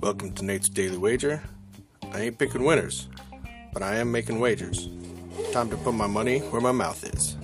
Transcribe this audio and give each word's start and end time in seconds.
Welcome 0.00 0.32
to 0.34 0.44
Nate's 0.44 0.68
Daily 0.68 0.96
Wager. 0.96 1.42
I 2.12 2.22
ain't 2.22 2.38
picking 2.38 2.64
winners, 2.64 3.08
but 3.72 3.82
I 3.82 3.96
am 3.96 4.10
making 4.10 4.40
wagers. 4.40 4.88
Time 5.52 5.68
to 5.70 5.76
put 5.76 5.94
my 5.94 6.06
money 6.06 6.38
where 6.38 6.60
my 6.60 6.72
mouth 6.72 7.04
is. 7.04 7.36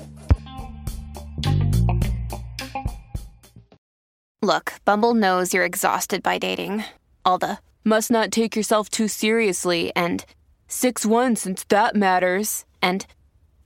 Look, 4.41 4.75
Bumble 4.85 5.15
knows 5.15 5.53
you're 5.53 5.65
exhausted 5.65 6.23
by 6.23 6.39
dating. 6.39 6.85
All 7.25 7.39
the 7.39 7.59
must 7.85 8.11
not 8.11 8.31
take 8.31 8.57
yourself 8.57 8.89
too 8.89 9.09
seriously 9.09 9.93
and 9.95 10.25
6 10.69 11.05
1 11.05 11.37
since 11.37 11.65
that 11.65 11.95
matters. 11.95 12.65
And 12.81 13.07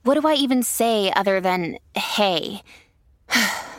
what 0.03 0.19
do 0.19 0.27
I 0.27 0.33
even 0.33 0.63
say 0.63 1.13
other 1.15 1.39
than 1.39 1.77
hey? 1.95 2.61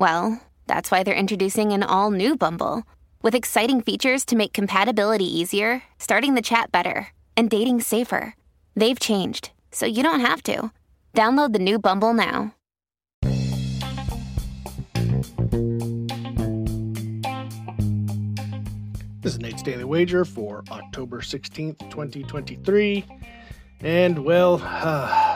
well, 0.00 0.42
that's 0.66 0.90
why 0.90 1.02
they're 1.02 1.14
introducing 1.14 1.72
an 1.72 1.82
all 1.82 2.10
new 2.10 2.34
Bumble 2.34 2.84
with 3.22 3.34
exciting 3.34 3.82
features 3.82 4.24
to 4.24 4.34
make 4.34 4.54
compatibility 4.54 5.26
easier, 5.26 5.82
starting 5.98 6.34
the 6.34 6.42
chat 6.42 6.72
better, 6.72 7.08
and 7.36 7.50
dating 7.50 7.82
safer. 7.82 8.34
They've 8.74 8.98
changed, 8.98 9.50
so 9.70 9.84
you 9.84 10.02
don't 10.02 10.20
have 10.20 10.42
to. 10.44 10.72
Download 11.12 11.52
the 11.52 11.58
new 11.58 11.78
Bumble 11.78 12.14
now. 12.14 12.54
This 19.20 19.34
is 19.34 19.38
Nate's 19.38 19.62
Daily 19.62 19.84
Wager 19.84 20.24
for 20.24 20.64
October 20.70 21.20
16th, 21.20 21.78
2023. 21.90 23.04
And, 23.82 24.24
well, 24.24 24.62
uh, 24.64 25.29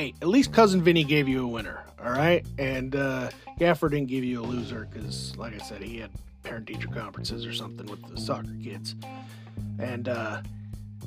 hey, 0.00 0.14
at 0.22 0.28
least 0.28 0.50
Cousin 0.52 0.82
Vinny 0.82 1.04
gave 1.04 1.28
you 1.28 1.44
a 1.44 1.46
winner, 1.46 1.84
all 2.02 2.12
right? 2.12 2.46
And 2.58 2.96
uh, 2.96 3.28
Gaffer 3.58 3.90
didn't 3.90 4.08
give 4.08 4.24
you 4.24 4.40
a 4.40 4.44
loser 4.44 4.88
because, 4.90 5.36
like 5.36 5.54
I 5.54 5.58
said, 5.58 5.82
he 5.82 5.98
had 5.98 6.10
parent 6.42 6.66
teacher 6.66 6.88
conferences 6.88 7.44
or 7.44 7.52
something 7.52 7.86
with 7.86 8.02
the 8.08 8.18
soccer 8.18 8.56
kids. 8.62 8.94
And, 9.78 10.08
uh, 10.08 10.40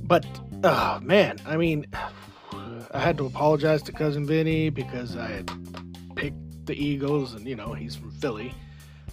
but, 0.04 0.28
oh, 0.64 1.00
man, 1.02 1.40
I 1.48 1.58
mean, 1.58 1.88
I 2.92 3.00
had 3.00 3.18
to 3.18 3.26
apologize 3.26 3.82
to 3.84 3.92
Cousin 3.92 4.28
Vinny 4.28 4.70
because 4.70 5.18
I 5.18 5.28
had 5.28 5.50
picked 6.16 6.68
the 6.68 6.76
Eagles, 6.76 7.34
and, 7.34 7.48
you 7.48 7.56
know, 7.56 7.74
he's 7.74 7.96
from 7.96 8.12
Philly. 8.12 8.54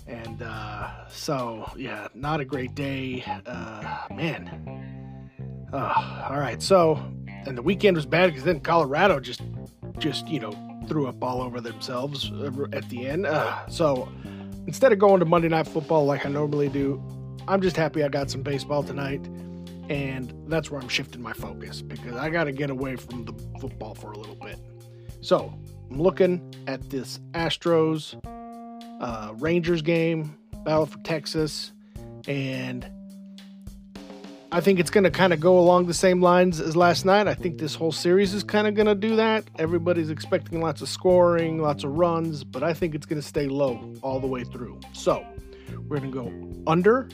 And 0.06 0.42
uh, 0.42 1.08
so, 1.08 1.72
yeah, 1.74 2.08
not 2.14 2.40
a 2.40 2.44
great 2.44 2.74
day. 2.74 3.24
Uh, 3.46 3.98
man. 4.14 5.68
Uh, 5.72 6.26
all 6.28 6.38
right. 6.38 6.60
So, 6.60 7.02
and 7.46 7.56
the 7.56 7.62
weekend 7.62 7.96
was 7.96 8.04
bad 8.04 8.26
because 8.26 8.44
then 8.44 8.60
Colorado 8.60 9.20
just, 9.20 9.40
just 10.00 10.28
you 10.28 10.40
know, 10.40 10.52
threw 10.88 11.06
up 11.06 11.22
all 11.22 11.42
over 11.42 11.60
themselves 11.60 12.32
at 12.72 12.88
the 12.88 13.06
end. 13.06 13.26
Uh, 13.26 13.66
so, 13.68 14.08
instead 14.66 14.92
of 14.92 14.98
going 14.98 15.20
to 15.20 15.26
Monday 15.26 15.48
Night 15.48 15.68
Football 15.68 16.06
like 16.06 16.26
I 16.26 16.28
normally 16.28 16.68
do, 16.68 17.02
I'm 17.46 17.60
just 17.60 17.76
happy 17.76 18.02
I 18.02 18.08
got 18.08 18.30
some 18.30 18.42
baseball 18.42 18.82
tonight. 18.82 19.24
And 19.88 20.32
that's 20.46 20.70
where 20.70 20.80
I'm 20.80 20.88
shifting 20.88 21.20
my 21.20 21.32
focus 21.32 21.82
because 21.82 22.14
I 22.14 22.30
got 22.30 22.44
to 22.44 22.52
get 22.52 22.70
away 22.70 22.94
from 22.94 23.24
the 23.24 23.32
football 23.60 23.94
for 23.94 24.12
a 24.12 24.18
little 24.18 24.36
bit. 24.36 24.58
So, 25.20 25.52
I'm 25.90 26.00
looking 26.00 26.54
at 26.66 26.88
this 26.90 27.20
Astros 27.32 28.14
uh, 29.00 29.32
Rangers 29.38 29.82
game, 29.82 30.36
Battle 30.64 30.86
for 30.86 30.98
Texas, 30.98 31.72
and 32.28 32.88
I 34.52 34.60
think 34.60 34.80
it's 34.80 34.90
going 34.90 35.04
to 35.04 35.12
kind 35.12 35.32
of 35.32 35.38
go 35.38 35.56
along 35.56 35.86
the 35.86 35.94
same 35.94 36.20
lines 36.20 36.60
as 36.60 36.74
last 36.74 37.04
night. 37.04 37.28
I 37.28 37.34
think 37.34 37.58
this 37.58 37.76
whole 37.76 37.92
series 37.92 38.34
is 38.34 38.42
kind 38.42 38.66
of 38.66 38.74
going 38.74 38.88
to 38.88 38.96
do 38.96 39.14
that. 39.14 39.44
Everybody's 39.60 40.10
expecting 40.10 40.60
lots 40.60 40.82
of 40.82 40.88
scoring, 40.88 41.62
lots 41.62 41.84
of 41.84 41.92
runs, 41.92 42.42
but 42.42 42.64
I 42.64 42.74
think 42.74 42.96
it's 42.96 43.06
going 43.06 43.20
to 43.20 43.26
stay 43.26 43.46
low 43.46 43.94
all 44.02 44.18
the 44.18 44.26
way 44.26 44.42
through. 44.42 44.80
So 44.92 45.24
we're 45.86 46.00
going 46.00 46.10
to 46.10 46.18
go 46.18 46.62
under 46.68 47.08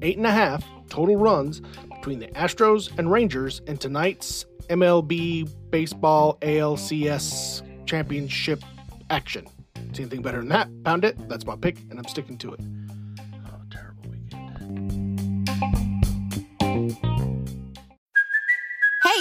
eight 0.00 0.16
and 0.16 0.26
a 0.26 0.30
half 0.30 0.64
total 0.88 1.16
runs 1.16 1.60
between 1.96 2.20
the 2.20 2.28
Astros 2.28 2.96
and 2.96 3.10
Rangers 3.10 3.62
in 3.66 3.78
tonight's 3.78 4.46
MLB 4.68 5.50
Baseball 5.70 6.38
ALCS 6.42 7.62
Championship 7.86 8.62
action. 9.10 9.44
See 9.92 10.02
anything 10.02 10.22
better 10.22 10.38
than 10.38 10.50
that? 10.50 10.68
Pound 10.84 11.04
it. 11.04 11.28
That's 11.28 11.46
my 11.46 11.56
pick, 11.56 11.80
and 11.90 11.98
I'm 11.98 12.06
sticking 12.06 12.38
to 12.38 12.52
it. 12.52 12.60